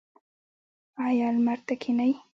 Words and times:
ایا 1.05 1.27
لمر 1.35 1.59
ته 1.67 1.73
کینئ؟ 1.81 2.13